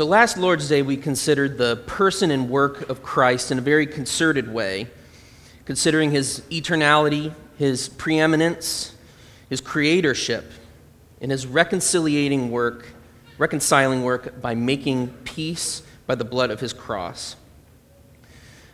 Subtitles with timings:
[0.00, 3.86] So, last Lord's Day, we considered the person and work of Christ in a very
[3.86, 4.86] concerted way,
[5.66, 8.94] considering his eternality, his preeminence,
[9.50, 10.44] his creatorship,
[11.20, 12.86] and his reconciliating work,
[13.36, 17.36] reconciling work by making peace by the blood of his cross.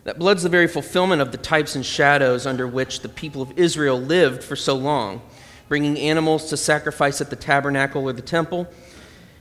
[0.05, 3.59] That blood's the very fulfillment of the types and shadows under which the people of
[3.59, 5.23] Israel lived for so long,
[5.67, 8.69] bringing animals to sacrifice at the tabernacle or the temple.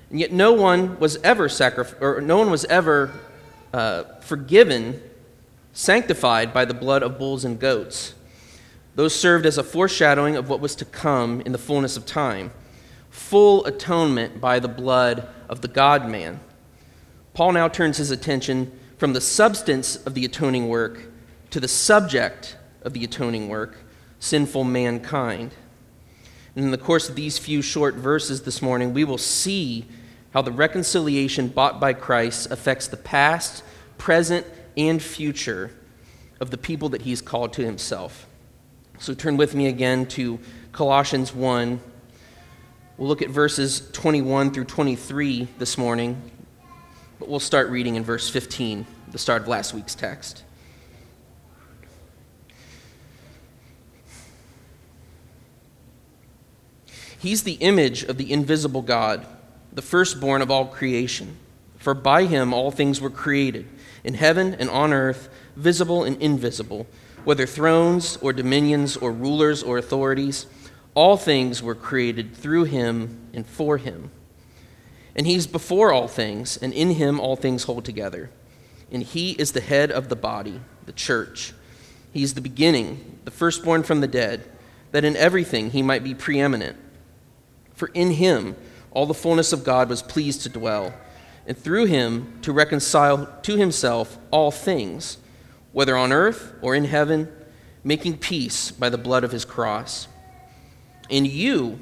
[0.10, 3.12] And yet no one was ever sacrificed, or no one was ever
[3.74, 5.02] uh, forgiven,
[5.74, 8.14] sanctified by the blood of bulls and goats.
[8.96, 12.52] Those served as a foreshadowing of what was to come in the fullness of time
[13.16, 16.38] full atonement by the blood of the God man.
[17.34, 21.00] Paul now turns his attention from the substance of the atoning work
[21.50, 23.78] to the subject of the atoning work,
[24.20, 25.54] sinful mankind.
[26.56, 29.86] And in the course of these few short verses this morning, we will see
[30.36, 33.64] how the reconciliation bought by Christ affects the past,
[33.98, 35.72] present, and future
[36.42, 38.28] of the people that he's called to himself.
[39.00, 40.38] So turn with me again to
[40.74, 41.80] Colossians 1.
[42.98, 46.22] We'll look at verses 21 through 23 this morning,
[47.18, 50.44] but we'll start reading in verse 15, the start of last week's text.
[57.18, 59.26] He's the image of the invisible God,
[59.76, 61.38] the firstborn of all creation.
[61.78, 63.68] For by him all things were created,
[64.04, 66.88] in heaven and on earth, visible and invisible,
[67.26, 70.48] whether thrones or dominions or rulers or authorities.
[70.96, 74.12] All things were created through him and for him.
[75.16, 78.32] And he's before all things, and in him all things hold together.
[78.92, 81.54] And he is the head of the body, the church.
[82.14, 84.50] He is the beginning, the firstborn from the dead,
[84.92, 86.78] that in everything he might be preeminent.
[87.74, 88.56] For in him
[88.96, 90.94] all the fullness of God was pleased to dwell,
[91.46, 95.18] and through him to reconcile to himself all things,
[95.74, 97.32] whether on earth or in heaven,
[97.84, 100.08] making peace by the blood of his cross.
[101.12, 101.80] And you,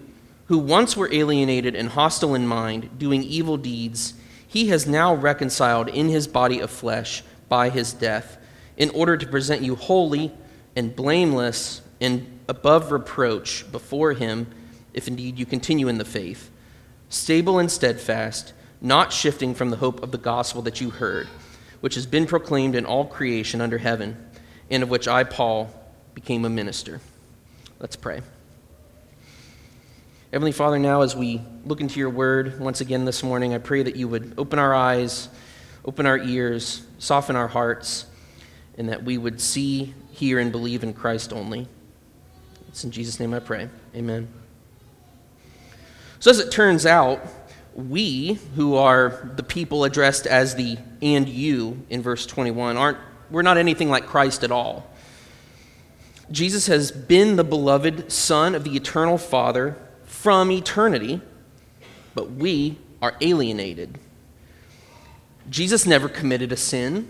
[0.47, 5.87] who once were alienated and hostile in mind, doing evil deeds, he has now reconciled
[5.87, 8.37] in his body of flesh by his death,
[8.75, 10.33] in order to present you holy
[10.75, 14.47] and blameless and above reproach before him,
[14.93, 16.49] if indeed you continue in the faith,
[17.13, 21.27] stable and steadfast, not shifting from the hope of the gospel that you heard,
[21.79, 24.17] which has been proclaimed in all creation under heaven,
[24.69, 25.69] and of which I, Paul,
[26.15, 26.99] became a minister.
[27.79, 28.21] Let's pray.
[30.31, 33.83] Heavenly Father, now as we look into your word once again this morning, I pray
[33.83, 35.29] that you would open our eyes,
[35.85, 38.07] open our ears, soften our hearts,
[38.75, 41.67] and that we would see, hear, and believe in Christ only.
[42.69, 43.69] It's in Jesus' name I pray.
[43.95, 44.27] Amen.
[46.23, 47.21] So, as it turns out,
[47.75, 52.97] we, who are the people addressed as the and you in verse 21, aren't,
[53.29, 54.89] we're not anything like Christ at all.
[56.31, 59.75] Jesus has been the beloved Son of the eternal Father
[60.05, 61.19] from eternity,
[62.15, 63.99] but we are alienated.
[65.49, 67.09] Jesus never committed a sin,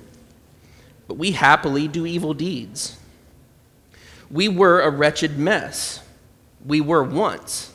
[1.08, 2.98] but we happily do evil deeds.
[4.32, 6.04] We were a wretched mess.
[6.66, 7.73] We were once.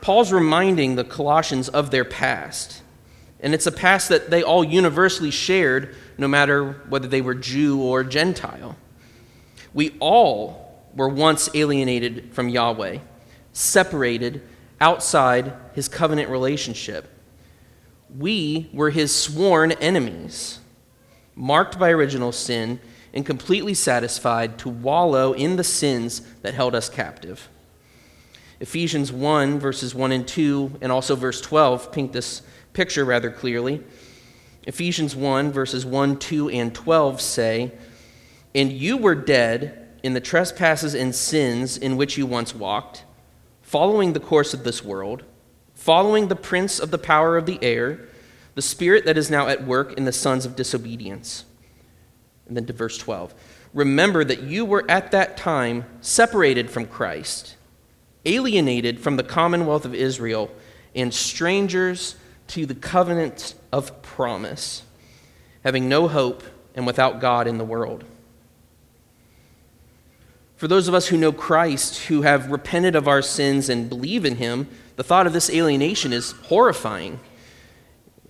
[0.00, 2.82] Paul's reminding the Colossians of their past.
[3.40, 7.82] And it's a past that they all universally shared, no matter whether they were Jew
[7.82, 8.76] or Gentile.
[9.72, 12.98] We all were once alienated from Yahweh
[13.52, 14.42] separated
[14.80, 17.08] outside his covenant relationship.
[18.16, 20.58] We were his sworn enemies,
[21.34, 22.80] marked by original sin
[23.12, 27.48] and completely satisfied to wallow in the sins that held us captive.
[28.60, 33.82] Ephesians 1, verses 1 and 2, and also verse 12 paint this picture rather clearly.
[34.66, 37.72] Ephesians 1, verses 1, 2, and 12 say,
[38.54, 43.04] And you were dead in the trespasses and sins in which you once walked
[43.70, 45.22] following the course of this world,
[45.74, 48.00] following the prince of the power of the air,
[48.56, 51.44] the spirit that is now at work in the sons of disobedience.
[52.48, 53.32] And then to verse 12
[53.72, 57.54] Remember that you were at that time separated from Christ,
[58.24, 60.50] alienated from the commonwealth of Israel,
[60.94, 62.16] and strangers
[62.48, 64.82] to the covenant of promise,
[65.62, 66.42] having no hope
[66.74, 68.04] and without God in the world.
[70.56, 74.24] For those of us who know Christ, who have repented of our sins and believe
[74.26, 77.18] in him, the thought of this alienation is horrifying.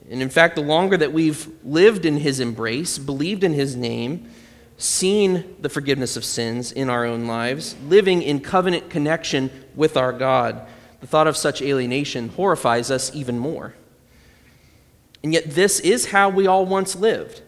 [0.08, 4.30] And in fact, the longer that we've lived in his embrace, believed in his name,
[4.82, 10.12] seen the forgiveness of sins in our own lives, living in covenant connection with our
[10.12, 10.66] God,
[11.00, 13.74] the thought of such alienation horrifies us even more.
[15.22, 17.42] And yet, this is how we all once lived.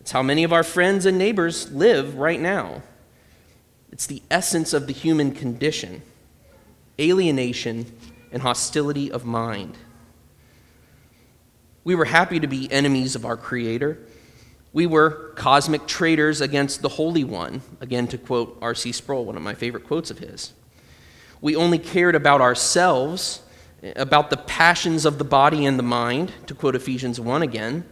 [0.00, 2.82] It's how many of our friends and neighbors live right now.
[3.90, 6.02] It's the essence of the human condition
[6.98, 7.86] alienation
[8.32, 9.76] and hostility of mind.
[11.82, 13.98] We were happy to be enemies of our Creator.
[14.74, 18.90] We were cosmic traitors against the Holy One, again, to quote R.C.
[18.90, 20.52] Sproul, one of my favorite quotes of his.
[21.40, 23.40] We only cared about ourselves,
[23.94, 27.84] about the passions of the body and the mind, to quote Ephesians 1 again.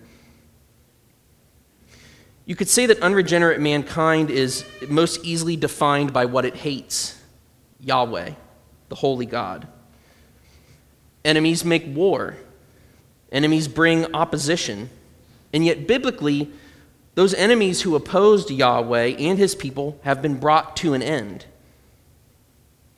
[2.47, 7.17] You could say that unregenerate mankind is most easily defined by what it hates
[7.79, 8.33] Yahweh,
[8.89, 9.69] the holy God.
[11.25, 12.39] Enemies make war,
[13.31, 14.91] enemies bring opposition.
[15.53, 16.51] And yet, biblically,
[17.15, 21.47] those enemies who opposed Yahweh and his people have been brought to an end.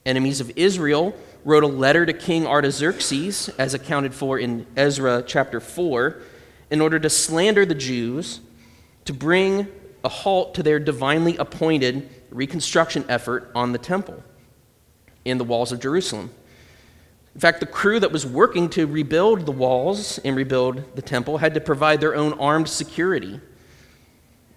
[0.06, 1.14] Enemies of Israel
[1.44, 6.18] wrote a letter to King Artaxerxes, as accounted for in Ezra chapter 4,
[6.70, 8.40] in order to slander the Jews,
[9.04, 9.66] to bring
[10.04, 14.22] a halt to their divinely appointed reconstruction effort on the temple
[15.26, 16.30] and the walls of Jerusalem.
[17.34, 21.38] In fact, the crew that was working to rebuild the walls and rebuild the temple
[21.38, 23.40] had to provide their own armed security.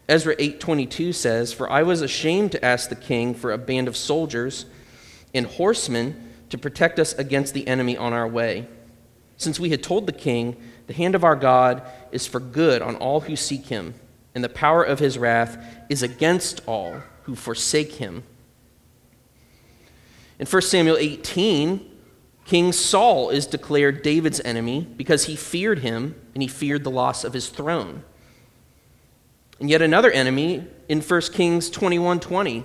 [0.09, 3.97] Ezra 8:22 says, "For I was ashamed to ask the king for a band of
[3.97, 4.65] soldiers
[5.33, 6.15] and horsemen
[6.49, 8.67] to protect us against the enemy on our way,
[9.35, 10.55] since we had told the king,
[10.87, 11.81] the hand of our God
[12.11, 13.95] is for good on all who seek him,
[14.33, 15.57] and the power of his wrath
[15.89, 18.23] is against all who forsake him."
[20.39, 21.81] In 1 Samuel 18,
[22.45, 27.25] King Saul is declared David's enemy because he feared him and he feared the loss
[27.25, 28.03] of his throne.
[29.59, 32.63] And yet another enemy in 1 Kings 21 20.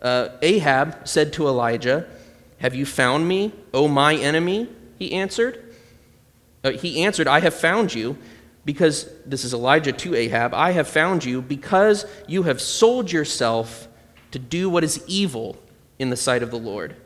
[0.00, 2.08] Uh, Ahab said to Elijah,
[2.58, 4.68] Have you found me, O my enemy?
[4.98, 5.74] He answered.
[6.64, 8.16] Uh, he answered, I have found you
[8.64, 13.88] because, this is Elijah to Ahab, I have found you because you have sold yourself
[14.30, 15.56] to do what is evil
[15.98, 16.96] in the sight of the Lord.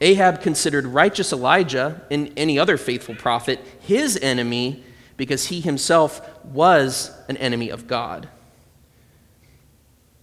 [0.00, 4.84] Ahab considered righteous Elijah and any other faithful prophet his enemy
[5.20, 8.26] because he himself was an enemy of God.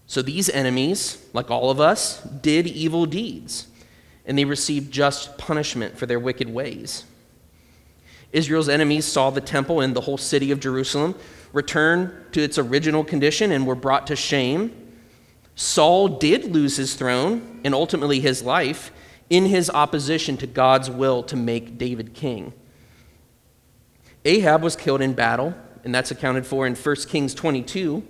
[0.08, 3.68] So these enemies, like all of us, did evil deeds,
[4.26, 7.06] and they received just punishment for their wicked ways.
[8.32, 11.14] Israel's enemies saw the temple and the whole city of Jerusalem
[11.54, 14.96] return to its original condition and were brought to shame.
[15.54, 18.92] Saul did lose his throne and ultimately his life
[19.30, 22.52] in his opposition to God's will to make David king.
[24.28, 28.06] Ahab was killed in battle, and that's accounted for in 1 Kings 22.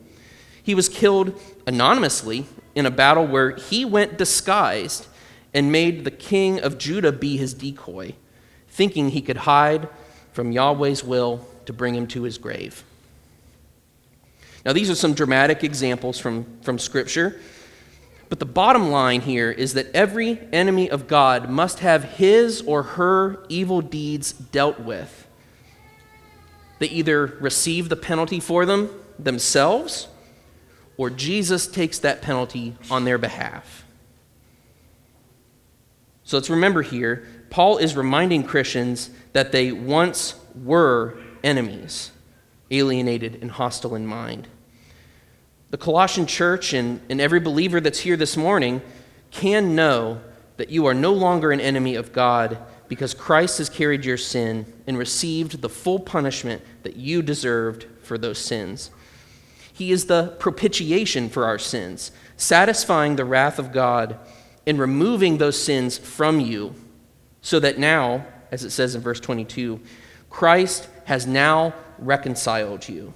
[0.63, 5.05] He was killed anonymously in a battle where he went disguised
[5.53, 8.15] and made the king of Judah be his decoy,
[8.67, 9.87] thinking he could hide
[10.33, 12.83] from Yahweh's will to bring him to his grave.
[14.65, 17.39] Now, these are some dramatic examples from, from Scripture.
[18.27, 22.83] But the bottom line here is that every enemy of God must have his or
[22.83, 25.26] her evil deeds dealt with.
[26.79, 30.07] They either receive the penalty for them themselves,
[30.95, 33.85] or Jesus takes that penalty on their behalf.
[36.23, 42.11] So let's remember here, Paul is reminding Christians that they once were enemies,
[42.69, 44.47] alienated and hostile in mind.
[45.69, 48.81] The Colossian church and, and every believer that's here this morning
[49.31, 50.21] can know
[50.57, 52.57] that you are no longer an enemy of God
[52.87, 58.17] because Christ has carried your sin and received the full punishment that you deserved for
[58.17, 58.91] those sins.
[59.73, 64.17] He is the propitiation for our sins, satisfying the wrath of God
[64.65, 66.73] and removing those sins from you,
[67.41, 69.79] so that now, as it says in verse 22,
[70.29, 73.13] Christ has now reconciled you.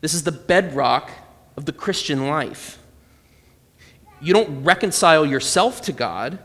[0.00, 1.10] This is the bedrock
[1.56, 2.78] of the Christian life.
[4.20, 6.38] You don't reconcile yourself to God,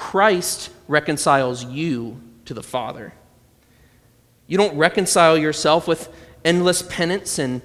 [0.00, 3.12] Christ reconciles you to the Father.
[4.46, 6.08] You don't reconcile yourself with
[6.42, 7.60] endless penance and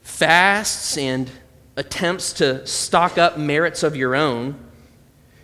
[0.00, 1.28] fasts and
[1.74, 4.54] attempts to stock up merits of your own.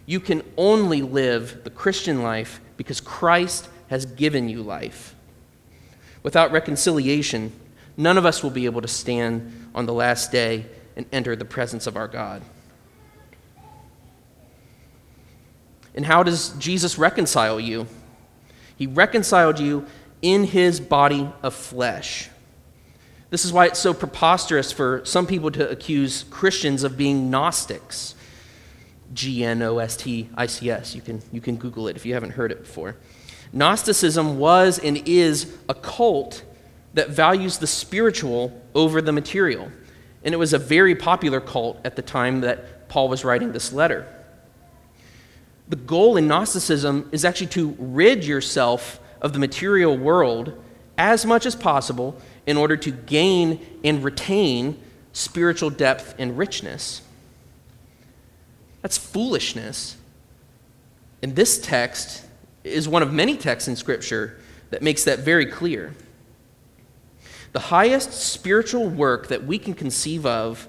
[0.06, 5.16] You can only live the Christian life because Christ has given you life.
[6.22, 7.52] Without reconciliation,
[7.96, 11.44] none of us will be able to stand on the last day and enter the
[11.44, 12.40] presence of our God.
[16.00, 17.86] And how does Jesus reconcile you?
[18.74, 19.84] He reconciled you
[20.22, 22.30] in his body of flesh.
[23.28, 28.14] This is why it's so preposterous for some people to accuse Christians of being Gnostics.
[29.12, 30.94] G N O S T I C S.
[30.94, 32.96] You can, you can Google it if you haven't heard it before.
[33.52, 36.44] Gnosticism was and is a cult
[36.94, 39.70] that values the spiritual over the material.
[40.24, 43.70] And it was a very popular cult at the time that Paul was writing this
[43.70, 44.16] letter.
[45.70, 50.60] The goal in Gnosticism is actually to rid yourself of the material world
[50.98, 57.02] as much as possible in order to gain and retain spiritual depth and richness.
[58.82, 59.96] That's foolishness.
[61.22, 62.24] And this text
[62.64, 65.94] is one of many texts in Scripture that makes that very clear.
[67.52, 70.66] The highest spiritual work that we can conceive of,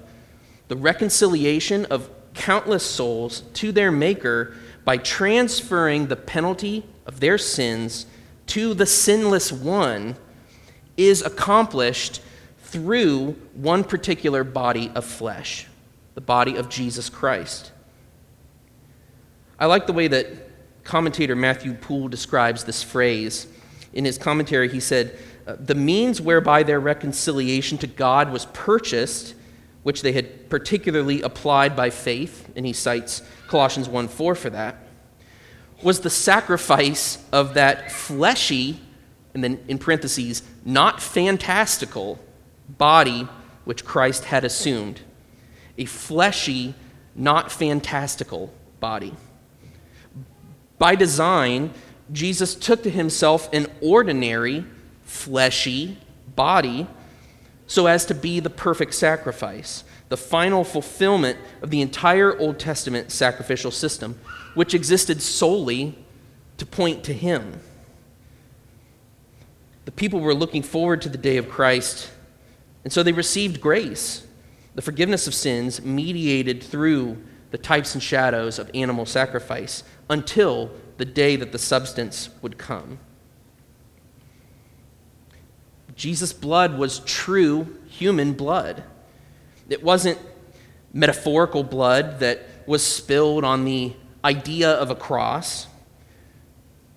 [0.68, 8.06] the reconciliation of countless souls to their Maker by transferring the penalty of their sins
[8.46, 10.16] to the sinless one,
[10.96, 12.20] is accomplished
[12.58, 15.66] through one particular body of flesh,
[16.14, 17.72] the body of Jesus Christ.
[19.58, 20.26] I like the way that
[20.84, 23.46] commentator Matthew Poole describes this phrase.
[23.92, 29.34] In his commentary, he said, uh, The means whereby their reconciliation to God was purchased,
[29.82, 33.22] which they had particularly applied by faith, and he cites
[33.52, 34.76] Colossians 1 4 for that,
[35.82, 38.80] was the sacrifice of that fleshy,
[39.34, 42.18] and then in parentheses, not fantastical
[42.66, 43.28] body
[43.66, 45.02] which Christ had assumed.
[45.76, 46.74] A fleshy,
[47.14, 49.12] not fantastical body.
[50.78, 51.74] By design,
[52.10, 54.64] Jesus took to himself an ordinary,
[55.02, 55.98] fleshy
[56.34, 56.86] body
[57.72, 63.10] so as to be the perfect sacrifice, the final fulfillment of the entire Old Testament
[63.10, 64.20] sacrificial system,
[64.52, 65.96] which existed solely
[66.58, 67.60] to point to him.
[69.86, 72.10] The people were looking forward to the day of Christ,
[72.84, 74.26] and so they received grace,
[74.74, 77.16] the forgiveness of sins mediated through
[77.52, 82.98] the types and shadows of animal sacrifice until the day that the substance would come.
[86.02, 88.82] Jesus' blood was true human blood.
[89.68, 90.18] It wasn't
[90.92, 93.92] metaphorical blood that was spilled on the
[94.24, 95.68] idea of a cross.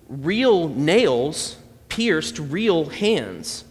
[0.08, 1.54] Real nails
[1.88, 3.64] pierced real hands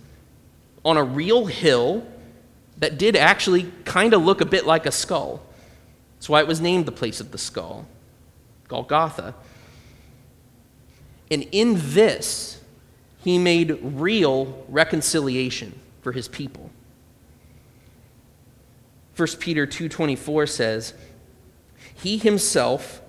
[0.85, 2.07] on a real hill
[2.77, 5.41] that did actually kind of look a bit like a skull.
[6.15, 7.85] That's why it was named the place of the skull,
[8.69, 9.35] Golgotha.
[11.29, 12.54] And in this,
[13.25, 16.69] he made real reconciliation for his people.
[19.15, 20.93] 1 Peter 2:24 says,
[21.95, 23.01] "He himself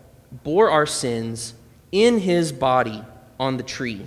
[0.42, 1.52] bore our sins
[1.92, 3.04] in his body
[3.38, 4.06] on the tree,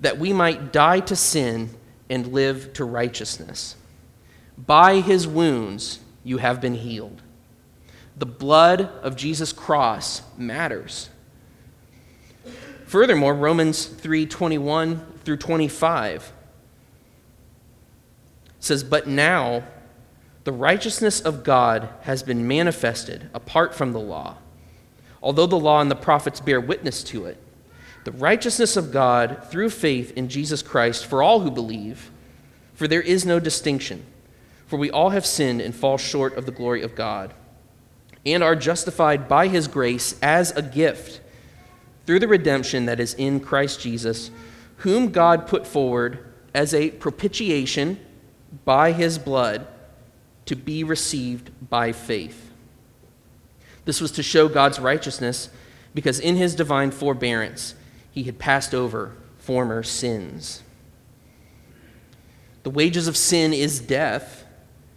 [0.00, 1.70] that we might die to sin
[2.08, 3.74] and live to righteousness.
[4.56, 7.20] By his wounds you have been healed."
[8.16, 11.08] The blood of Jesus' cross matters.
[12.94, 16.32] Furthermore, Romans 3:21 through 25
[18.60, 19.64] says, "But now
[20.44, 24.36] the righteousness of God has been manifested apart from the law,
[25.20, 27.36] although the law and the prophets bear witness to it.
[28.04, 32.12] The righteousness of God through faith in Jesus Christ for all who believe,
[32.74, 34.06] for there is no distinction,
[34.68, 37.34] for we all have sinned and fall short of the glory of God."
[38.26, 41.20] and are justified by his grace as a gift
[42.06, 44.30] through the redemption that is in Christ Jesus,
[44.78, 47.98] whom God put forward as a propitiation
[48.64, 49.66] by his blood
[50.46, 52.52] to be received by faith.
[53.84, 55.48] This was to show God's righteousness
[55.94, 57.74] because in his divine forbearance
[58.10, 60.62] he had passed over former sins.
[62.62, 64.44] The wages of sin is death,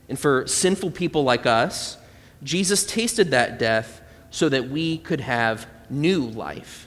[0.07, 1.97] and for sinful people like us,
[2.43, 6.86] Jesus tasted that death so that we could have new life.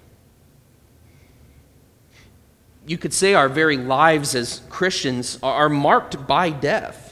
[2.85, 7.11] You could say our very lives as Christians are marked by death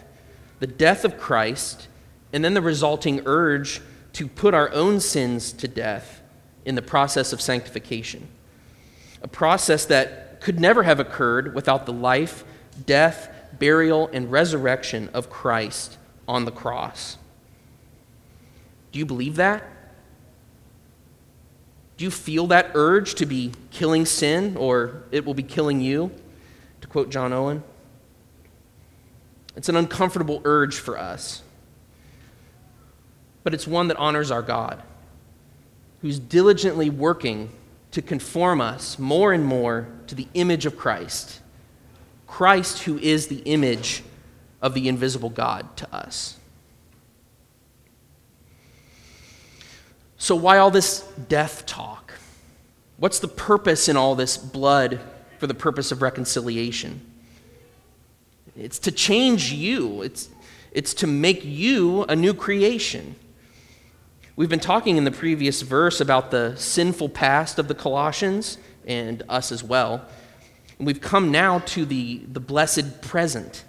[0.60, 1.88] the death of Christ,
[2.34, 3.82] and then the resulting urge
[4.14, 6.22] to put our own sins to death
[6.66, 8.28] in the process of sanctification.
[9.24, 12.44] A process that could never have occurred without the life,
[12.86, 15.98] death, burial, and resurrection of Christ
[16.28, 17.18] on the cross.
[18.92, 19.64] Do you believe that?
[22.00, 26.12] Do you feel that urge to be killing sin or it will be killing you?
[26.80, 27.62] To quote John Owen.
[29.58, 31.42] It's an uncomfortable urge for us.
[33.44, 34.82] But it's one that honors our God,
[36.02, 37.50] who's diligently working
[37.92, 41.42] to conform us more and more to the image of Christ.
[42.28, 44.04] Christ, who is the image
[44.62, 46.39] of the invisible God to us.
[50.22, 51.00] So, why all this
[51.30, 52.14] death talk?
[52.98, 55.00] What's the purpose in all this blood
[55.38, 57.00] for the purpose of reconciliation?
[58.58, 60.28] It's to change you, it's,
[60.74, 63.16] it's to make you a new creation.
[64.36, 69.24] We've been talking in the previous verse about the sinful past of the Colossians and
[69.30, 70.06] us as well.
[70.78, 73.64] And we've come now to the, the blessed present,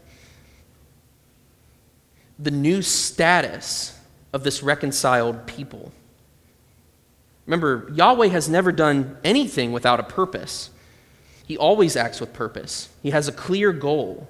[2.41, 3.97] the new status
[4.33, 5.93] of this reconciled people.
[7.47, 10.71] Remember, Yahweh has never done anything without a purpose.
[11.47, 12.89] He always acts with purpose.
[13.03, 14.29] He has a clear goal,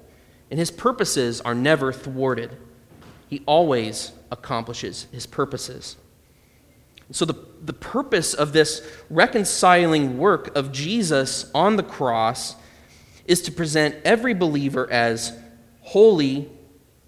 [0.49, 2.57] and his purposes are never thwarted.
[3.27, 5.97] He always accomplishes his purposes.
[7.11, 12.55] So, the, the purpose of this reconciling work of Jesus on the cross
[13.25, 15.37] is to present every believer as
[15.81, 16.49] holy,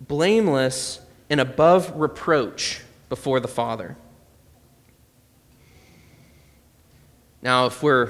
[0.02, 3.96] blameless, and above reproach before the Father.
[7.44, 8.10] Now, if we're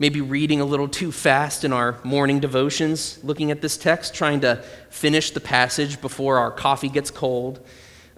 [0.00, 4.40] maybe reading a little too fast in our morning devotions, looking at this text, trying
[4.40, 4.56] to
[4.90, 7.64] finish the passage before our coffee gets cold,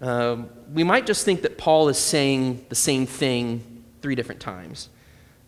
[0.01, 4.89] um, we might just think that Paul is saying the same thing three different times,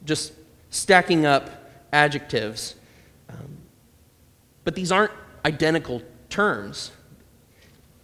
[0.04, 0.34] just
[0.68, 1.48] stacking up
[1.90, 2.74] adjectives.
[3.30, 3.56] Um,
[4.64, 5.12] but these aren't
[5.46, 6.92] identical terms.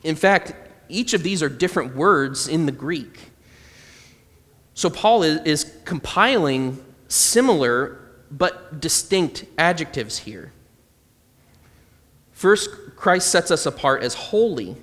[0.05, 0.55] In fact,
[0.89, 3.28] each of these are different words in the Greek.
[4.79, 7.99] So Paul is, is compiling similar
[8.31, 10.53] but distinct adjectives here.
[12.31, 14.77] First, Christ sets us apart as holy,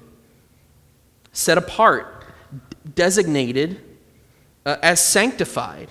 [1.32, 2.26] set apart,
[2.94, 3.80] designated
[4.66, 5.90] uh, as sanctified.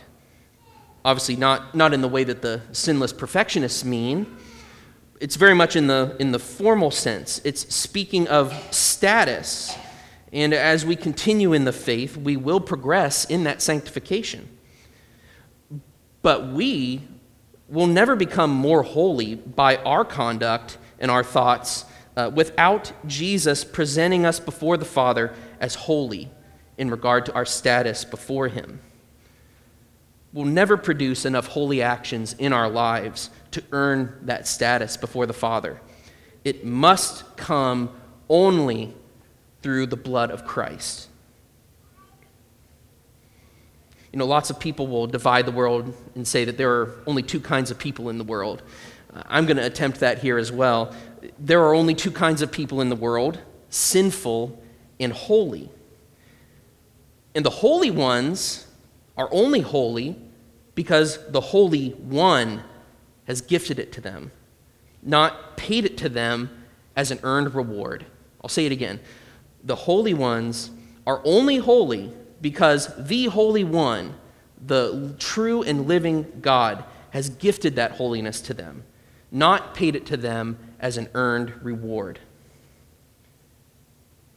[1.03, 4.27] Obviously, not, not in the way that the sinless perfectionists mean.
[5.19, 7.41] It's very much in the, in the formal sense.
[7.43, 9.75] It's speaking of status
[10.35, 14.49] and as we continue in the faith, we will progress in that sanctification.
[16.23, 17.03] But we
[17.69, 21.85] will never become more holy by our conduct and our thoughts
[22.17, 26.29] uh, without Jesus presenting us before the Father as holy
[26.77, 28.81] in regard to our status before Him.
[30.33, 35.33] We'll never produce enough holy actions in our lives to earn that status before the
[35.33, 35.81] Father.
[36.43, 37.91] It must come
[38.29, 38.95] only
[39.65, 41.09] through the blood of Christ.
[44.13, 47.23] You know, lots of people will divide the world and say that there are only
[47.23, 48.63] two kinds of people in the world.
[49.15, 50.95] Uh, I'm going to attempt that here as well.
[51.39, 53.39] There are only two kinds of people in the world
[53.71, 54.63] sinful
[55.01, 55.71] and holy.
[57.35, 58.67] And the holy ones
[59.17, 60.15] are only holy
[60.75, 62.63] because the Holy One
[63.27, 64.31] has gifted it to them,
[65.03, 66.51] not paid it to them
[66.95, 68.05] as an earned reward.
[68.43, 69.01] I'll say it again
[69.65, 70.71] the holy ones
[71.07, 74.15] are only holy because the Holy One,
[74.65, 78.85] the true and living God, has gifted that holiness to them,
[79.31, 82.21] not paid it to them as an earned reward.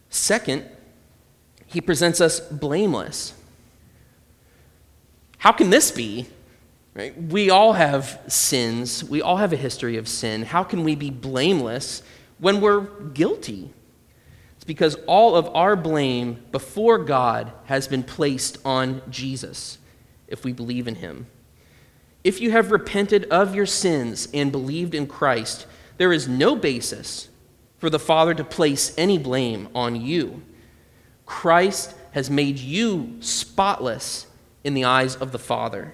[0.10, 0.66] Second,
[1.66, 3.34] he presents us blameless.
[5.40, 6.28] How can this be?
[6.94, 7.22] Right?
[7.22, 9.04] We all have sins.
[9.04, 10.44] We all have a history of sin.
[10.44, 12.02] How can we be blameless
[12.40, 13.74] when we're guilty?
[14.68, 19.80] Because all of our blame before God has been placed on Jesus
[20.28, 21.26] if we believe in him.
[22.24, 27.30] If you have repented of your sins and believed in Christ, there is no basis
[27.78, 30.44] for the Father to place any blame on you.
[31.26, 34.28] Christ has made you spotless
[34.66, 35.94] in the eyes of the Father.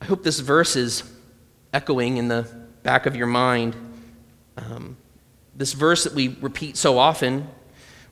[0.00, 1.02] I hope this verse is
[1.74, 2.48] echoing in the
[2.82, 3.76] back of your mind
[5.56, 7.48] this verse that we repeat so often,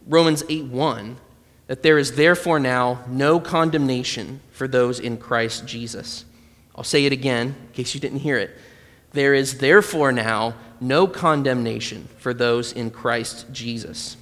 [0.07, 1.17] Romans 8 1,
[1.67, 6.25] that there is therefore now no condemnation for those in Christ Jesus.
[6.75, 8.57] I'll say it again in case you didn't hear it.
[9.13, 14.17] There is therefore now no condemnation for those in Christ Jesus.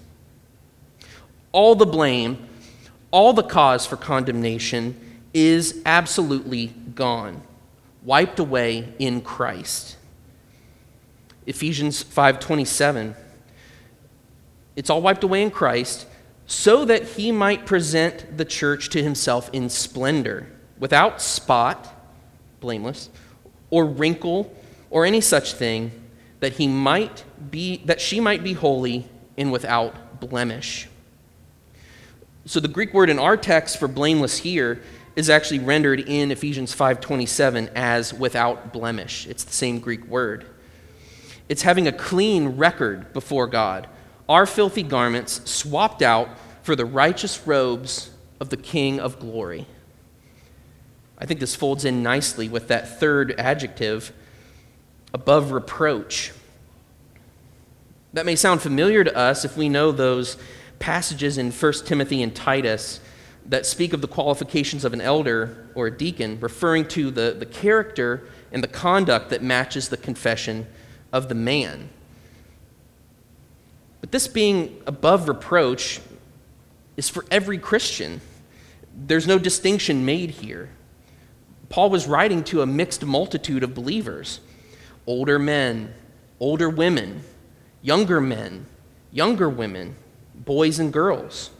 [1.52, 2.48] All the blame,
[3.10, 7.42] all the cause for condemnation is absolutely gone,
[8.02, 9.96] wiped away in Christ.
[11.50, 13.16] Ephesians 5:27.
[14.76, 16.06] It's all wiped away in Christ
[16.46, 20.46] so that he might present the church to himself in splendor,
[20.78, 21.92] without spot,
[22.60, 23.10] blameless,
[23.68, 24.56] or wrinkle,
[24.90, 25.90] or any such thing,
[26.38, 30.88] that he might be that she might be holy and without blemish.
[32.46, 34.80] So the Greek word in our text for blameless here
[35.16, 39.26] is actually rendered in Ephesians 5:27 as without blemish.
[39.26, 40.46] It's the same Greek word.
[41.50, 43.88] It's having a clean record before God.
[44.28, 46.28] Our filthy garments swapped out
[46.62, 49.66] for the righteous robes of the King of glory.
[51.18, 54.12] I think this folds in nicely with that third adjective,
[55.12, 56.32] above reproach.
[58.12, 60.36] That may sound familiar to us if we know those
[60.78, 63.00] passages in 1 Timothy and Titus
[63.46, 67.44] that speak of the qualifications of an elder or a deacon, referring to the, the
[67.44, 70.68] character and the conduct that matches the confession
[71.12, 71.88] of the man.
[74.00, 76.00] But this being above reproach
[76.96, 78.20] is for every Christian.
[78.94, 80.70] There's no distinction made here.
[81.68, 84.40] Paul was writing to a mixed multitude of believers
[85.06, 85.92] older men,
[86.38, 87.22] older women,
[87.82, 88.66] younger men,
[89.12, 89.96] younger women,
[90.34, 91.50] boys and girls.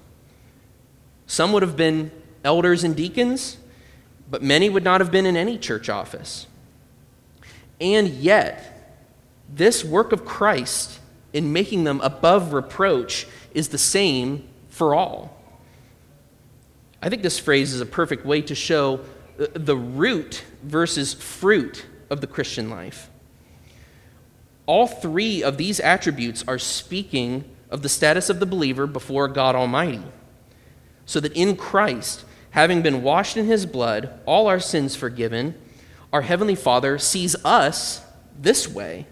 [1.26, 2.10] Some would have been
[2.44, 3.56] elders and deacons,
[4.30, 6.46] but many would not have been in any church office.
[7.80, 8.69] And yet,
[9.52, 10.98] this work of Christ
[11.32, 15.36] in making them above reproach is the same for all.
[17.02, 19.00] I think this phrase is a perfect way to show
[19.38, 23.08] uh, the root versus fruit of the Christian life.
[24.66, 29.54] All three of these attributes are speaking of the status of the believer before God
[29.54, 30.02] Almighty,
[31.06, 35.54] so that in Christ, having been washed in his blood, all our sins forgiven,
[36.12, 38.02] our Heavenly Father sees us
[38.38, 39.06] this way,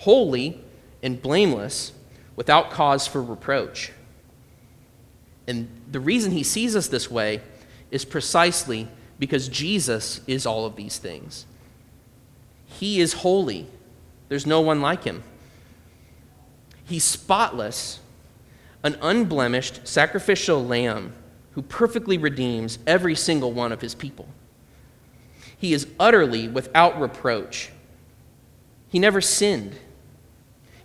[0.00, 0.58] holy
[1.02, 1.92] and blameless,
[2.36, 3.92] without cause for reproach.
[5.46, 7.42] And the reason he sees us this way
[7.90, 11.44] is precisely because Jesus is all of these things.
[12.64, 13.66] He is holy,
[14.28, 15.22] there's no one like him.
[16.84, 18.00] He's spotless,
[18.82, 21.12] an unblemished sacrificial lamb
[21.52, 24.28] who perfectly redeems every single one of his people.
[25.58, 27.70] He is utterly without reproach.
[28.88, 29.76] He never sinned.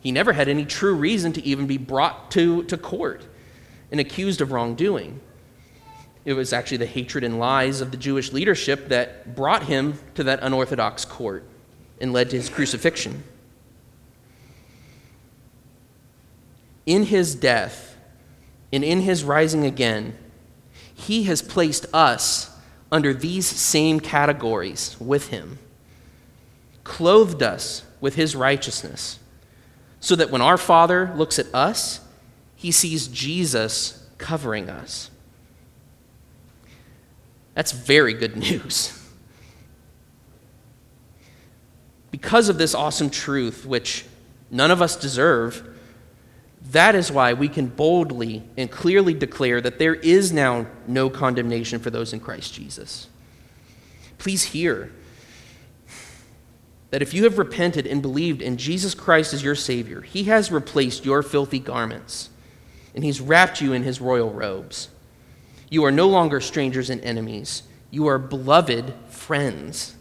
[0.06, 3.24] He never had any true reason to even be brought to, to court
[3.89, 5.20] and accused of wrongdoing.
[6.26, 10.24] It was actually the hatred and lies of the Jewish leadership that brought him to
[10.26, 11.44] that unorthodox court
[12.00, 13.24] and led to his crucifixion.
[16.86, 17.98] In his death
[18.72, 20.15] and in his rising again,
[20.94, 22.56] he has placed us
[22.91, 25.58] under these same categories with him,
[26.84, 29.18] clothed us with his righteousness,
[30.06, 32.00] so that when our Father looks at us,
[32.56, 35.10] he sees Jesus covering us.
[37.56, 39.02] That's very good news.
[42.12, 44.06] Because of this awesome truth, which
[44.52, 45.76] none of us deserve,
[46.70, 51.80] that is why we can boldly and clearly declare that there is now no condemnation
[51.80, 53.08] for those in Christ Jesus.
[54.20, 54.91] Please hear
[56.96, 60.50] that if you have repented and believed in Jesus Christ as your Savior, He has
[60.50, 62.30] replaced your filthy garments
[62.94, 64.88] and He's wrapped you in His royal robes.
[65.70, 67.64] You are no longer strangers and enemies.
[67.92, 69.98] You are beloved friends,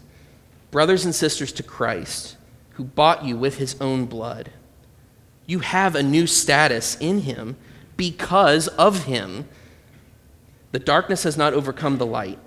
[0.71, 2.37] brothers and sisters to Christ,
[2.75, 4.51] who bought you with his own blood.
[5.45, 7.57] You have a new status in him
[7.97, 9.49] because of him.
[10.71, 12.39] The darkness has not overcome the light,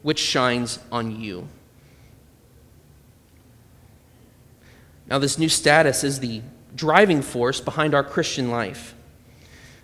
[0.00, 1.48] which shines on you.
[5.10, 6.42] Now, this new status is the
[6.74, 8.94] driving force behind our Christian life.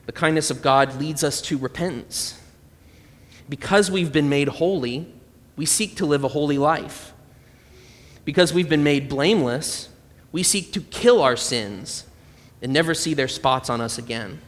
[0.06, 2.40] The kindness of God leads us to repentance
[3.48, 5.12] because we've been made holy,
[5.56, 7.12] we seek to live a holy life.
[8.24, 9.88] Because we've been made blameless,
[10.32, 12.04] we seek to kill our sins
[12.60, 14.40] and never see their spots on us again.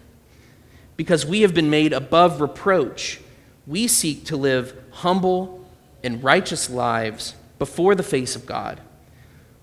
[0.96, 3.20] Because we have been made above reproach,
[3.66, 5.64] we seek to live humble
[6.02, 8.80] and righteous lives before the face of God,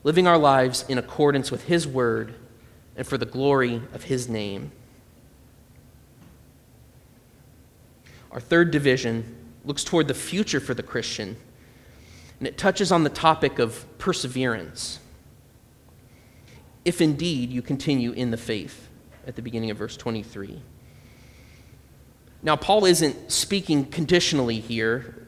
[0.06, 2.36] living our lives in accordance with His word
[2.96, 4.72] and for the glory of His name.
[8.32, 11.36] Our third division looks toward the future for the Christian,
[12.38, 15.00] and it touches on the topic of perseverance.
[16.86, 18.88] If indeed you continue in the faith,
[19.26, 20.62] at the beginning of verse 23.
[22.44, 25.28] Now, Paul isn't speaking conditionally here,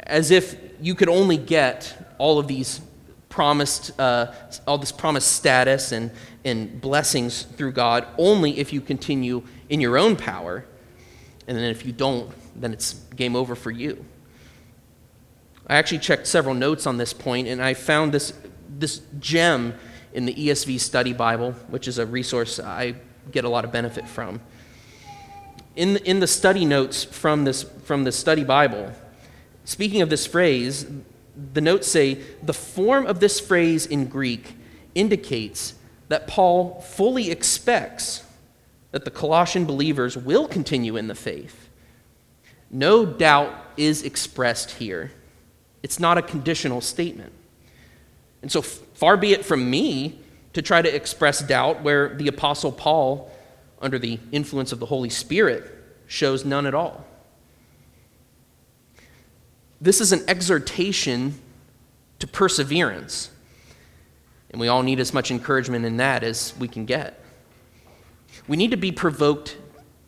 [0.00, 2.82] as if you could only get all of these
[3.30, 4.32] promised, uh,
[4.66, 6.10] all this promised status and,
[6.44, 10.66] and blessings through God only if you continue in your own power.
[11.48, 14.04] And then if you don't, then it's game over for you.
[15.66, 18.32] I actually checked several notes on this point, and I found this,
[18.68, 19.74] this gem
[20.12, 22.96] in the ESV Study Bible, which is a resource I
[23.30, 24.40] get a lot of benefit from.
[25.76, 28.92] In in the study notes from this, from the Study Bible,
[29.64, 30.86] speaking of this phrase,
[31.52, 34.56] the notes say the form of this phrase in Greek
[34.94, 35.74] indicates
[36.08, 38.24] that Paul fully expects
[38.90, 41.68] that the Colossian believers will continue in the faith.
[42.70, 45.12] No doubt is expressed here.
[45.82, 47.32] It's not a conditional statement.
[48.42, 50.18] And so, far be it from me
[50.52, 53.30] to try to express doubt where the Apostle Paul,
[53.80, 55.70] under the influence of the Holy Spirit,
[56.06, 57.04] shows none at all.
[59.80, 61.40] This is an exhortation
[62.18, 63.30] to perseverance.
[64.50, 67.22] And we all need as much encouragement in that as we can get.
[68.46, 69.56] We need to be provoked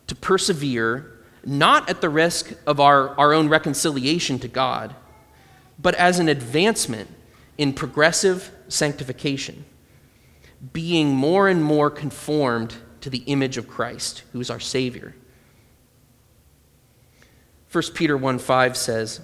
[0.07, 1.11] to persevere,
[1.45, 4.95] not at the risk of our, our own reconciliation to God,
[5.79, 7.09] but as an advancement
[7.57, 9.65] in progressive sanctification,
[10.71, 15.15] being more and more conformed to the image of Christ, who is our Savior.
[17.71, 19.21] 1 Peter 1 5 says,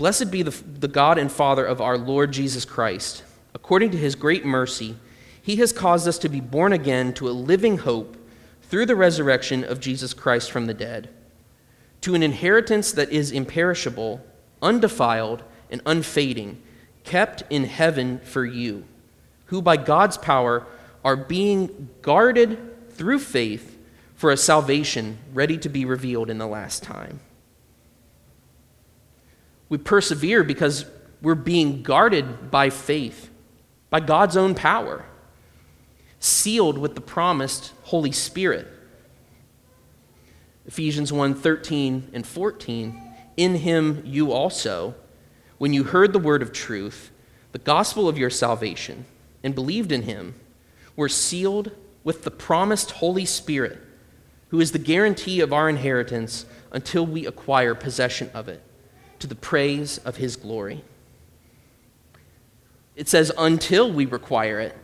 [0.00, 3.22] Blessed be the, the God and Father of our Lord Jesus Christ.
[3.52, 4.96] According to his great mercy,
[5.42, 8.16] he has caused us to be born again to a living hope
[8.62, 11.10] through the resurrection of Jesus Christ from the dead,
[12.00, 14.24] to an inheritance that is imperishable,
[14.62, 16.62] undefiled, and unfading
[17.04, 18.84] kept in heaven for you,
[19.48, 20.66] who by God's power
[21.04, 23.76] are being guarded through faith
[24.16, 27.20] for a salvation ready to be revealed in the last time.
[29.70, 30.84] We persevere because
[31.22, 33.30] we're being guarded by faith,
[33.88, 35.06] by God's own power,
[36.18, 38.68] sealed with the promised Holy Spirit.
[40.66, 43.14] Ephesians 1 13 and 14.
[43.38, 44.94] In him you also
[45.60, 47.10] when you heard the word of truth,
[47.52, 49.04] the gospel of your salvation,
[49.42, 50.34] and believed in him,
[50.96, 51.70] were sealed
[52.02, 53.78] with the promised Holy Spirit,
[54.48, 58.62] who is the guarantee of our inheritance until we acquire possession of it,
[59.20, 60.82] to the praise of his glory.
[62.96, 64.76] It says, until we require it.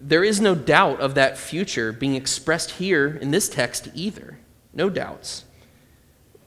[0.00, 4.38] There is no doubt of that future being expressed here in this text either.
[4.72, 5.44] No doubts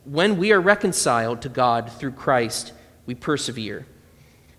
[0.05, 2.73] when we are reconciled to God through Christ,
[3.05, 3.85] we persevere.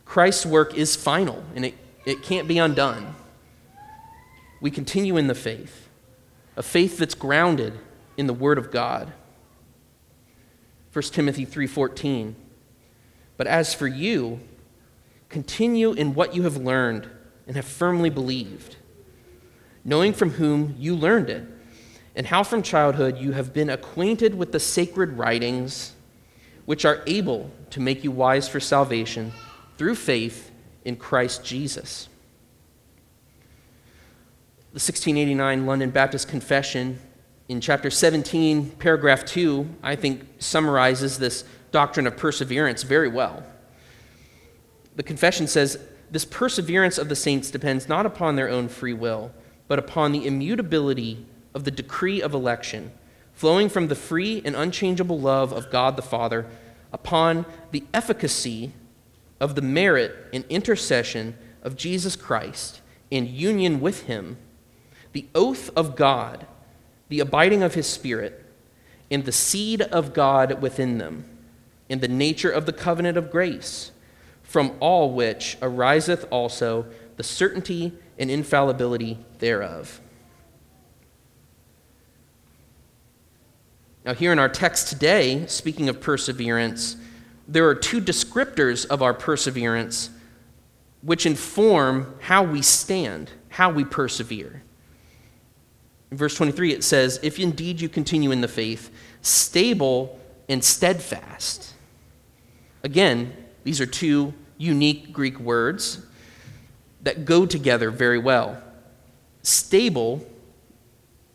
[0.04, 1.74] Christ's work is final and it,
[2.06, 3.14] it can't be undone.
[4.60, 5.88] We continue in the faith,
[6.56, 7.78] a faith that's grounded
[8.16, 9.12] in the Word of God.
[10.94, 12.34] 1 Timothy 3:14
[13.36, 14.40] But as for you
[15.28, 17.08] continue in what you have learned
[17.46, 18.76] and have firmly believed
[19.84, 21.44] knowing from whom you learned it
[22.16, 25.92] and how from childhood you have been acquainted with the sacred writings,
[26.64, 29.32] which are able to make you wise for salvation
[29.76, 30.50] through faith
[30.84, 32.08] in Christ Jesus.
[34.72, 36.98] The 1689 London Baptist Confession,
[37.48, 43.42] in chapter 17, paragraph 2, I think summarizes this doctrine of perseverance very well.
[44.96, 45.78] The confession says,
[46.10, 49.30] This perseverance of the saints depends not upon their own free will,
[49.68, 52.92] but upon the immutability of the decree of election,
[53.34, 56.46] flowing from the free and unchangeable love of God the Father,
[56.92, 58.72] upon the efficacy
[59.38, 62.80] of the merit and intercession of Jesus Christ
[63.10, 64.38] in union with him,
[65.12, 66.46] the oath of God,
[67.08, 68.44] the abiding of his Spirit,
[69.10, 71.24] and the seed of God within them,
[71.88, 73.90] in the nature of the covenant of grace,
[74.42, 76.86] from all which ariseth also
[77.16, 80.00] the certainty and infallibility thereof.
[84.04, 86.96] Now, here in our text today, speaking of perseverance,
[87.48, 90.10] there are two descriptors of our perseverance
[91.02, 94.62] which inform how we stand, how we persevere.
[96.16, 98.90] Verse 23, it says, If indeed you continue in the faith,
[99.22, 101.72] stable and steadfast.
[102.82, 106.04] Again, these are two unique Greek words
[107.02, 108.62] that go together very well.
[109.42, 110.26] Stable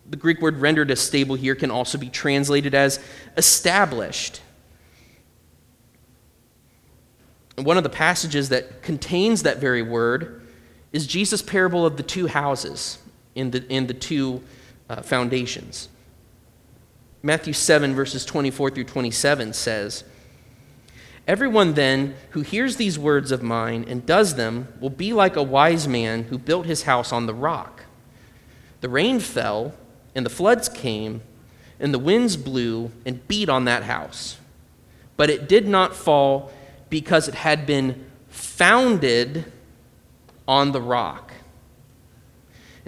[0.09, 2.99] the Greek word rendered as stable here can also be translated as
[3.37, 4.41] established.
[7.57, 10.47] And one of the passages that contains that very word
[10.91, 12.97] is Jesus' parable of the two houses
[13.35, 14.41] in the, in the two
[14.89, 15.89] uh, foundations.
[17.21, 20.03] Matthew 7, verses 24 through 27 says,
[21.27, 25.43] Everyone then who hears these words of mine and does them will be like a
[25.43, 27.83] wise man who built his house on the rock.
[28.81, 29.75] The rain fell
[30.15, 31.21] and the floods came,
[31.79, 34.37] and the winds blew and beat on that house.
[35.17, 36.51] But it did not fall
[36.89, 39.51] because it had been founded
[40.47, 41.28] on the rock.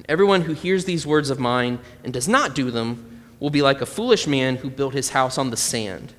[0.02, 3.62] And everyone who hears these words of mine and does not do them will be
[3.62, 6.16] like a foolish man who built his house on the sand.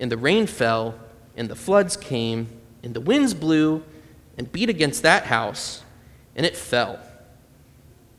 [0.00, 0.98] And the rain fell,
[1.36, 2.48] and the floods came,
[2.82, 3.84] and the winds blew
[4.36, 5.84] and beat against that house,
[6.34, 6.98] and it fell.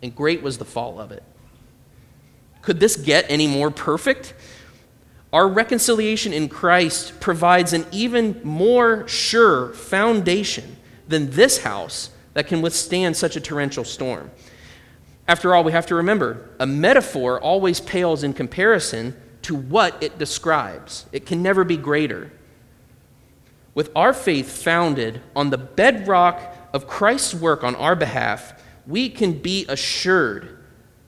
[0.01, 1.23] And great was the fall of it.
[2.61, 4.33] Could this get any more perfect?
[5.33, 12.61] Our reconciliation in Christ provides an even more sure foundation than this house that can
[12.61, 14.31] withstand such a torrential storm.
[15.27, 20.17] After all, we have to remember a metaphor always pales in comparison to what it
[20.17, 22.31] describes, it can never be greater.
[23.75, 26.41] With our faith founded on the bedrock
[26.73, 30.57] of Christ's work on our behalf, we can be assured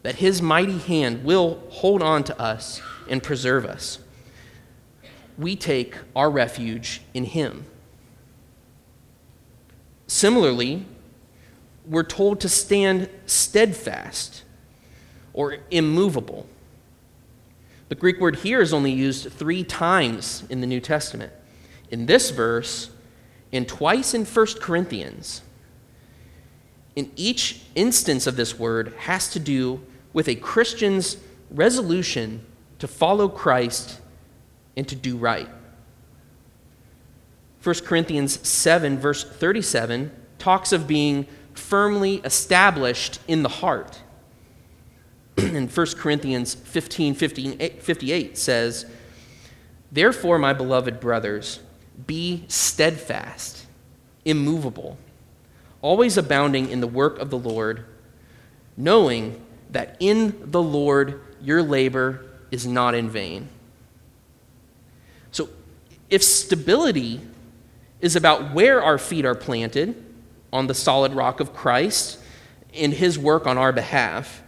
[0.03, 3.99] that his mighty hand will hold on to us and preserve us.
[5.37, 7.65] We take our refuge in him.
[10.07, 10.85] Similarly,
[11.89, 14.43] we're told to stand steadfast
[15.33, 16.47] or immovable.
[17.89, 21.31] The Greek word here is only used three times in the New Testament.
[21.89, 22.89] In this verse,
[23.51, 25.41] and twice in 1 Corinthians.
[26.95, 29.81] In each instance of this word has to do
[30.13, 31.17] with a Christian's
[31.51, 32.45] resolution
[32.79, 34.01] to follow Christ
[34.75, 35.47] and to do right.
[37.63, 44.01] 1 Corinthians 7, verse 37, talks of being firmly established in the heart.
[45.37, 48.85] and 1 Corinthians 15, 15 58 says,
[49.91, 51.59] Therefore, my beloved brothers,
[52.05, 53.65] be steadfast,
[54.25, 54.97] immovable,
[55.81, 57.85] always abounding in the work of the Lord,
[58.75, 63.47] knowing that in the Lord your labor is not in vain.
[65.31, 65.49] So,
[66.09, 67.21] if stability
[68.01, 70.03] is about where our feet are planted,
[70.57, 72.19] on the solid rock of Christ
[72.73, 74.41] in his work on our behalf,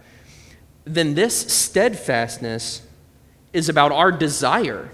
[0.84, 2.82] then this steadfastness
[3.52, 4.90] is about our desire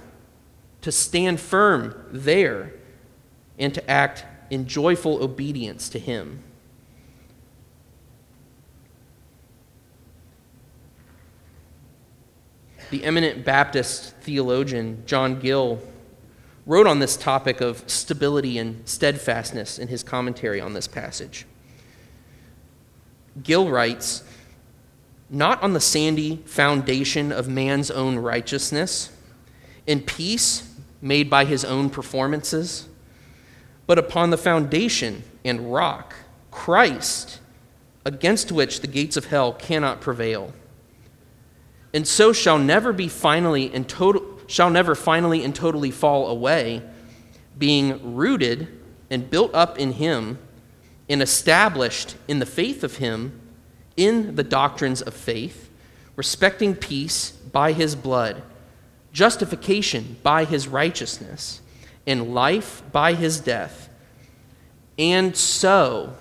[0.83, 2.74] to stand firm there
[3.59, 6.42] and to act in joyful obedience to him.
[12.90, 15.81] The eminent Baptist theologian John Gill
[16.66, 21.46] wrote on this topic of stability and steadfastness in his commentary on this passage.
[23.42, 24.24] Gill writes,
[25.31, 29.11] Not on the sandy foundation of man's own righteousness,
[29.87, 30.68] in peace
[31.00, 32.88] made by his own performances,
[33.87, 36.16] but upon the foundation and rock,
[36.50, 37.38] Christ,
[38.05, 40.52] against which the gates of hell cannot prevail.
[41.94, 46.83] And so shall never be finally and total shall never finally and totally fall away,
[47.59, 48.69] being rooted
[49.11, 50.39] and built up in Him
[51.09, 53.41] and established in the faith of Him,
[53.97, 55.71] in the doctrines of faith,
[56.17, 58.43] respecting peace by His blood,
[59.13, 61.61] justification by His righteousness,
[62.07, 63.89] and life by His death,
[64.99, 66.15] and so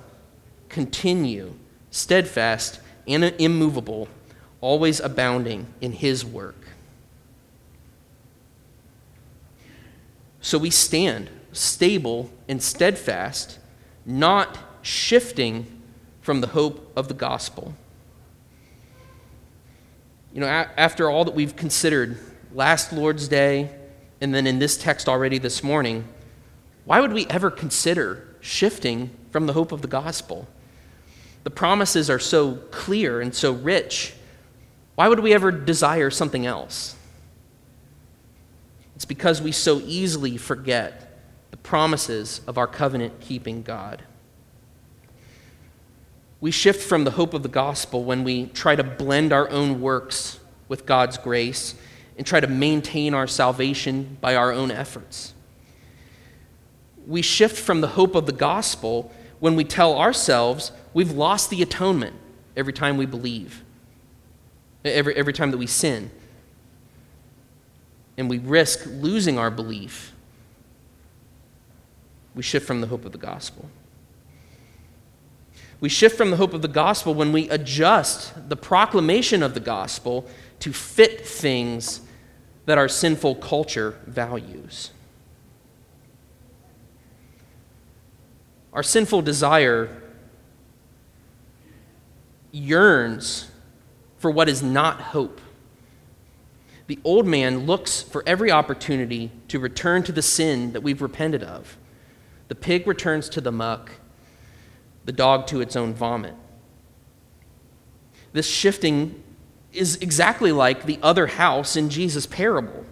[0.70, 1.54] continue
[1.92, 4.08] steadfast and immovable,
[4.62, 6.65] always abounding in His work.
[10.46, 13.58] So we stand stable and steadfast,
[14.06, 15.82] not shifting
[16.22, 17.74] from the hope of the gospel.
[20.36, 22.20] You know, a- after all that we've considered
[22.54, 23.72] last Lord's Day
[24.22, 26.08] and then in this text already this morning,
[26.86, 30.48] why would we ever consider shifting from the hope of the gospel?
[31.44, 34.14] The promises are so clear and so rich.
[34.94, 36.95] Why would we ever desire something else?
[38.96, 41.20] It's because we so easily forget
[41.52, 44.04] the promises of our covenant keeping God.
[46.40, 49.82] We shift from the hope of the gospel when we try to blend our own
[49.82, 51.76] works with God's grace
[52.18, 55.34] and try to maintain our salvation by our own efforts.
[57.06, 61.62] We shift from the hope of the gospel when we tell ourselves we've lost the
[61.62, 62.16] atonement
[62.56, 63.64] every time we believe,
[64.86, 66.10] every, every time that we sin
[68.18, 70.14] and we risk losing our belief,
[72.34, 73.70] we shift from the hope of the gospel.
[75.80, 79.60] We shift from the hope of the gospel when we adjust the proclamation of the
[79.60, 80.28] gospel
[80.60, 82.02] to fit things
[82.66, 84.92] that our sinful culture values.
[88.74, 90.02] Our sinful desire
[92.52, 93.50] yearns
[94.18, 95.40] for what is not hope
[96.88, 101.44] the old man looks for every opportunity to return to the sin that we've repented
[101.44, 101.78] of.
[102.48, 103.92] The pig returns to the muck.
[105.06, 106.34] the dog to its own vomit.
[108.34, 109.24] This shifting
[109.72, 112.86] is exactly like the other house in Jesus' parable.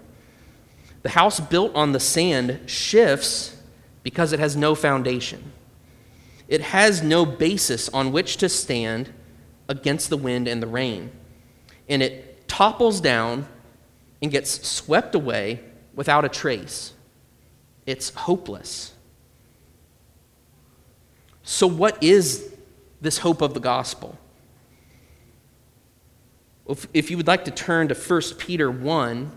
[1.02, 3.58] The house built on the sand shifts
[4.04, 5.52] because it has no foundation.
[6.48, 9.12] It has no basis on which to stand
[9.68, 11.12] against the wind and the rain.
[11.90, 13.48] And it topples down
[14.24, 15.60] and gets swept away
[15.94, 16.94] without a trace.
[17.86, 18.94] It's hopeless.
[21.44, 22.56] So, what is
[23.02, 24.18] this hope of the gospel?
[26.70, 29.30] If, if you would like to turn to 1 Peter 1,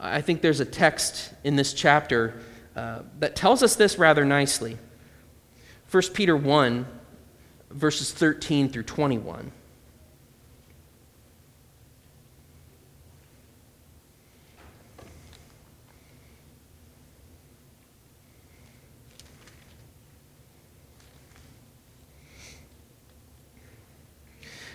[0.00, 2.40] I think there's a text in this chapter
[2.74, 4.78] uh, that tells us this rather nicely.
[5.90, 6.86] 1 Peter 1,
[7.70, 9.52] verses 13 through 21.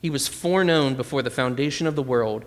[0.00, 2.44] He was foreknown before the foundation of the world,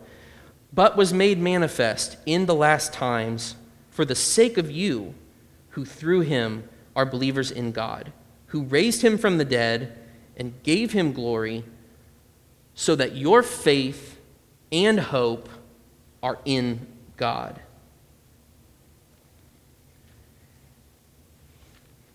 [0.74, 3.56] but was made manifest in the last times
[3.90, 5.14] for the sake of you,
[5.72, 8.12] who through him are believers in God,
[8.48, 9.98] who raised him from the dead
[10.38, 11.64] and gave him glory,
[12.74, 14.18] so that your faith
[14.72, 15.50] and hope
[16.24, 16.88] are in
[17.18, 17.60] God.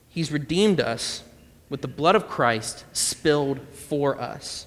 [0.08, 1.22] He's redeemed us
[1.68, 4.66] with the blood of Christ spilled for us.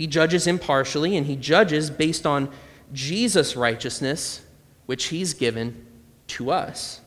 [0.00, 2.48] He judges impartially, and he judges based on
[2.90, 4.40] Jesus' righteousness,
[4.86, 5.84] which he's given
[6.28, 7.02] to us.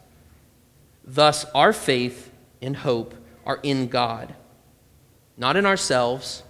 [1.03, 2.31] Thus, our faith
[2.61, 3.15] and hope
[3.47, 4.35] are in God,
[5.37, 6.43] not in ourselves,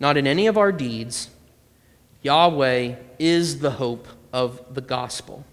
[0.00, 1.30] not in any of our deeds.
[2.22, 5.44] Yahweh is the hope of the gospel.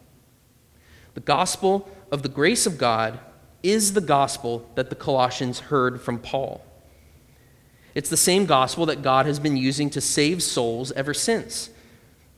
[1.14, 3.20] The gospel of the grace of God
[3.62, 6.66] is the gospel that the Colossians heard from Paul.
[7.96, 11.70] It's the same gospel that God has been using to save souls ever since.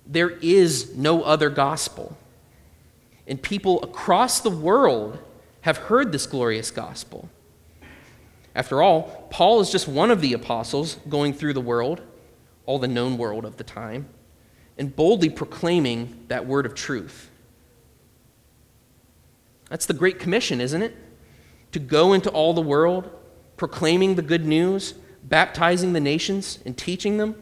[0.06, 2.18] There is no other gospel.
[3.28, 5.18] And people across the world
[5.62, 7.30] have heard this glorious gospel.
[8.54, 12.02] After all, Paul is just one of the apostles going through the world,
[12.66, 14.08] all the known world of the time,
[14.78, 17.30] and boldly proclaiming that word of truth.
[19.70, 20.96] That's the Great Commission, isn't it?
[21.72, 23.10] To go into all the world,
[23.58, 24.94] proclaiming the good news,
[25.28, 27.36] baptizing the nations and teaching them.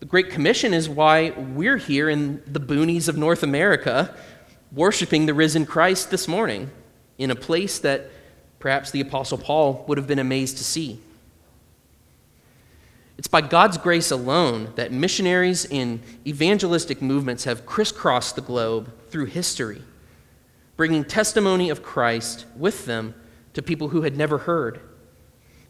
[0.00, 4.14] The Great Commission is why we're here in the boonies of North America
[4.72, 6.70] worshiping the risen Christ this morning
[7.18, 8.10] in a place that
[8.58, 11.00] perhaps the Apostle Paul would have been amazed to see.
[13.18, 19.26] It's by God's grace alone that missionaries in evangelistic movements have crisscrossed the globe through
[19.26, 19.82] history,
[20.76, 23.14] bringing testimony of Christ with them
[23.52, 24.80] to people who had never heard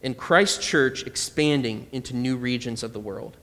[0.03, 3.37] and Christ Church expanding into new regions of the world.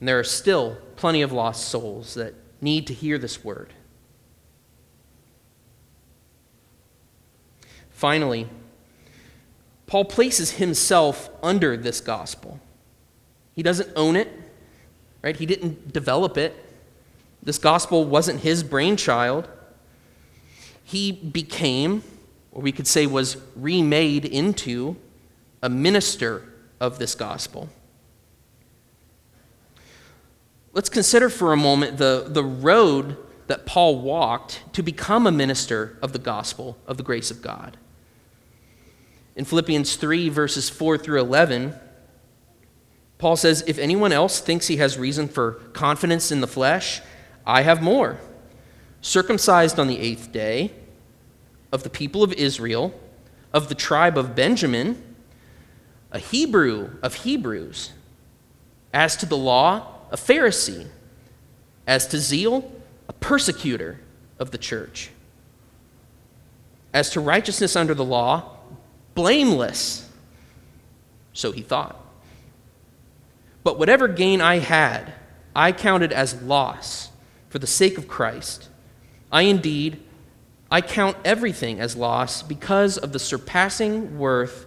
[0.00, 3.72] And there are still plenty of lost souls that need to hear this word.
[7.90, 8.48] Finally,
[9.86, 12.58] Paul places himself under this gospel.
[13.54, 14.28] He doesn't own it,
[15.20, 15.36] right?
[15.36, 16.56] He didn't develop it.
[17.42, 19.48] This gospel wasn't his brainchild.
[20.84, 22.02] He became
[22.52, 24.96] or we could say was remade into
[25.62, 27.68] a minister of this gospel.
[30.72, 35.98] Let's consider for a moment the, the road that Paul walked to become a minister
[36.00, 37.76] of the gospel of the grace of God.
[39.36, 41.74] In Philippians 3, verses 4 through 11,
[43.18, 47.00] Paul says, If anyone else thinks he has reason for confidence in the flesh,
[47.46, 48.18] I have more.
[49.00, 50.72] Circumcised on the eighth day,
[51.72, 52.98] of the people of Israel,
[53.52, 55.11] of the tribe of Benjamin,
[56.12, 57.92] a Hebrew of Hebrews,
[58.92, 60.86] as to the law, a Pharisee,
[61.86, 62.70] as to zeal,
[63.08, 63.98] a persecutor
[64.38, 65.10] of the church,
[66.92, 68.56] as to righteousness under the law,
[69.14, 70.08] blameless.
[71.32, 71.98] So he thought.
[73.64, 75.14] But whatever gain I had,
[75.56, 77.10] I counted as loss
[77.48, 78.68] for the sake of Christ.
[79.30, 80.02] I indeed,
[80.70, 84.66] I count everything as loss because of the surpassing worth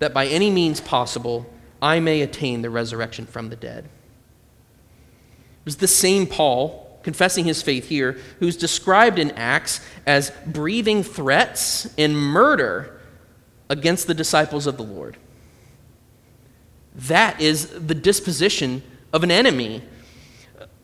[0.00, 1.46] that by any means possible
[1.80, 3.84] I may attain the resurrection from the dead.
[3.84, 11.02] It was the same Paul confessing his faith here, who's described in Acts as breathing
[11.02, 13.00] threats and murder
[13.68, 15.16] against the disciples of the Lord.
[16.94, 18.82] That is the disposition
[19.12, 19.82] of an enemy,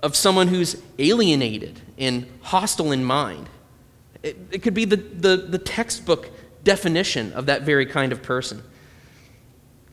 [0.03, 3.49] of someone who's alienated and hostile in mind.
[4.23, 6.31] It, it could be the, the, the textbook
[6.64, 8.62] definition of that very kind of person.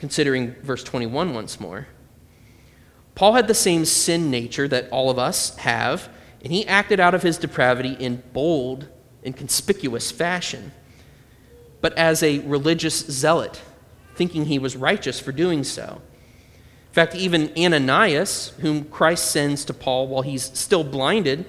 [0.04, 1.88] Considering verse 21 once more.
[3.16, 6.10] Paul had the same sin nature that all of us have,
[6.44, 8.90] and he acted out of his depravity in bold
[9.24, 10.74] and conspicuous fashion,
[11.80, 13.62] but as a religious zealot
[14.14, 16.02] thinking he was righteous for doing so.
[16.90, 21.46] In fact, even Ananias, whom Christ sends to Paul while he's still blinded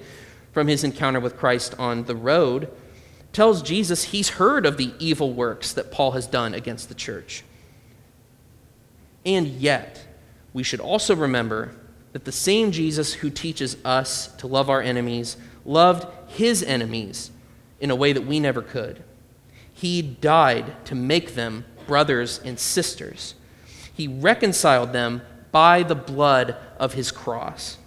[0.53, 2.71] from his encounter with Christ on the road,
[3.33, 7.43] tells Jesus he's heard of the evil works that Paul has done against the church.
[9.25, 10.05] And yet,
[10.53, 11.71] we should also remember
[12.13, 17.31] that the same Jesus who teaches us to love our enemies loved his enemies
[17.79, 19.03] in a way that we never could.
[19.73, 23.35] He died to make them brothers and sisters.
[23.93, 25.21] He reconciled them
[25.51, 27.77] by the blood of his cross.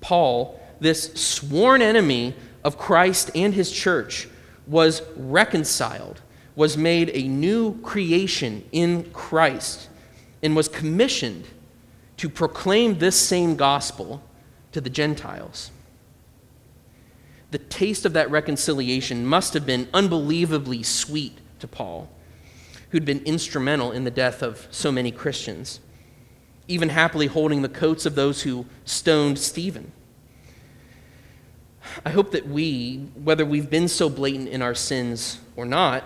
[0.00, 2.34] Paul, this sworn enemy
[2.64, 4.28] of Christ and his church,
[4.66, 6.20] was reconciled,
[6.54, 9.88] was made a new creation in Christ,
[10.42, 11.46] and was commissioned
[12.16, 14.22] to proclaim this same gospel
[14.72, 15.70] to the Gentiles.
[17.50, 22.08] The taste of that reconciliation must have been unbelievably sweet to Paul
[22.92, 25.80] who'd been instrumental in the death of so many Christians,
[26.68, 29.92] even happily holding the coats of those who stoned Stephen.
[32.04, 36.04] I hope that we, whether we've been so blatant in our sins or not,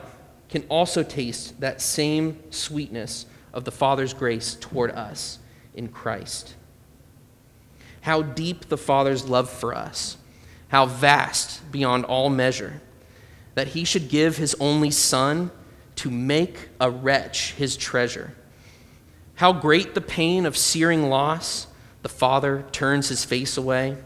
[0.48, 3.26] can also taste that same sweetness
[3.56, 5.40] of the Father's grace toward us
[5.74, 6.54] in Christ.
[8.02, 10.16] How deep the Father's love for us,
[10.68, 12.80] how vast beyond all measure,
[13.56, 15.50] that He should give His only Son
[15.96, 18.34] to make a wretch his treasure.
[19.36, 21.66] How great the pain of searing loss,
[22.02, 23.96] the Father turns his face away,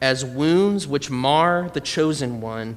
[0.00, 2.76] as wounds which mar the chosen one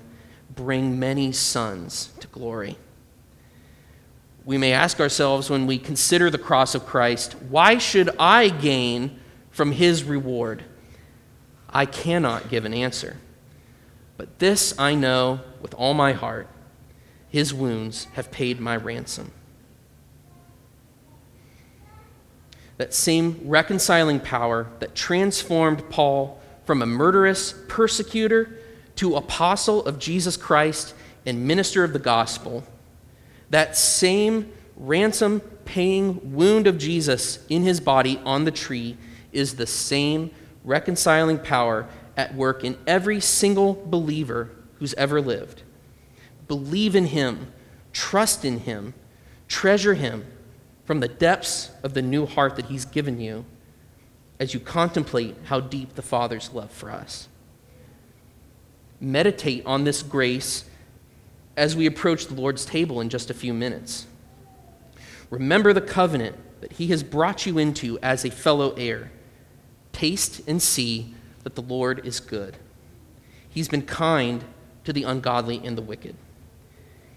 [0.53, 2.77] bring many sons to glory.
[4.47, 9.19] We may ask ourselves when we consider the cross of Christ, why should I gain
[9.51, 10.63] from his reward?
[11.69, 13.17] I cannot give an answer.
[14.15, 16.47] But this I know with all my heart
[17.27, 19.33] his wounds have paid my ransom.
[22.77, 28.57] That same reconciling power that transformed Paul from a murderous persecutor
[28.95, 30.93] to apostle of Jesus Christ
[31.25, 32.63] and minister of the gospel,
[33.49, 38.97] that same ransom paying wound of Jesus in his body on the tree
[39.31, 40.31] is the same
[40.63, 45.63] reconciling power at work in every single believer who's ever lived.
[46.47, 47.51] Believe in him,
[47.93, 48.93] trust in him,
[49.47, 50.25] treasure him
[50.85, 53.45] from the depths of the new heart that he's given you
[54.39, 57.27] as you contemplate how deep the Father's love for us.
[58.99, 60.65] Meditate on this grace
[61.57, 64.05] as we approach the Lord's table in just a few minutes.
[65.31, 69.11] Remember the covenant that he has brought you into as a fellow heir.
[69.91, 72.57] Taste and see that the Lord is good.
[73.49, 74.43] He's been kind
[74.85, 76.15] to the ungodly and the wicked.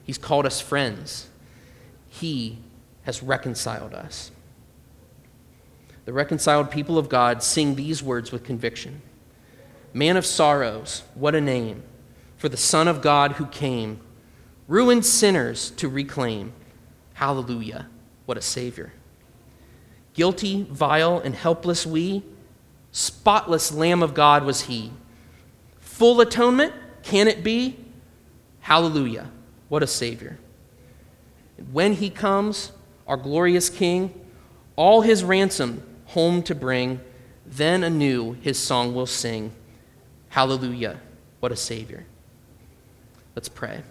[0.02, 1.28] He's called us friends.
[2.08, 2.58] He
[3.02, 4.30] has reconciled us.
[6.06, 9.02] The reconciled people of God sing these words with conviction
[9.92, 11.82] Man of sorrows, what a name
[12.36, 14.00] for the Son of God who came,
[14.70, 16.52] ruined sinners to reclaim.
[17.14, 17.88] Hallelujah,
[18.24, 18.92] what a Savior.
[20.14, 22.22] Guilty, vile, and helpless we,
[22.92, 24.92] spotless Lamb of God was He.
[25.80, 27.78] Full atonement, can it be?
[28.60, 29.28] Hallelujah,
[29.68, 30.38] what a Savior.
[31.72, 32.70] When He comes,
[33.08, 34.14] our glorious King,
[34.76, 37.00] all His ransom home to bring,
[37.44, 39.50] then anew His song will sing.
[40.28, 41.00] Hallelujah,
[41.40, 42.06] what a Savior.
[43.34, 43.82] Let's pray.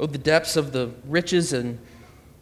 [0.00, 1.78] Oh, the depths of the riches and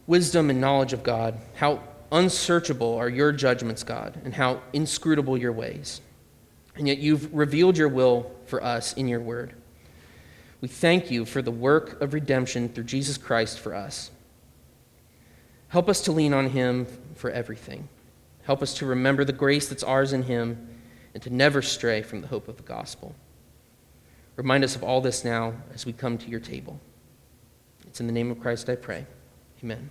[0.07, 1.38] wisdom and knowledge of God.
[1.54, 1.82] How
[2.12, 6.00] unsearchable are your judgments, God, and how inscrutable your ways.
[6.76, 9.54] And yet you've revealed your will for us in your word.
[10.61, 14.11] We thank you for the work of redemption through Jesus Christ for us.
[15.68, 17.88] Help us to lean on him for everything.
[18.44, 20.68] Help us to remember the grace that's ours in him
[21.14, 23.14] and to never stray from the hope of the gospel.
[24.36, 26.78] Remind us of all this now as we come to your table.
[27.97, 29.07] It's in the name of Christ I pray.
[29.64, 29.88] Amen.